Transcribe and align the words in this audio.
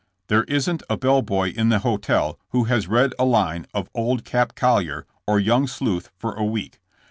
There 0.29 0.45
isn't 0.45 0.81
a 0.89 0.97
bell 0.97 1.21
boy 1.21 1.49
in 1.49 1.69
the 1.69 1.77
hotel 1.77 2.39
who 2.49 2.63
has 2.63 2.87
read 2.87 3.13
a 3.19 3.23
line 3.25 3.67
of 3.71 3.93
'*01d 3.93 4.23
Cap 4.23 4.55
Collier" 4.55 5.05
or 5.27 5.39
*' 5.39 5.39
Young 5.47 5.67
Sleuth" 5.67 6.09
for 6.17 6.33
a 6.33 6.43
week. 6.43 6.79